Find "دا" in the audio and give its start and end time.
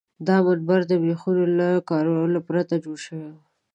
0.27-0.37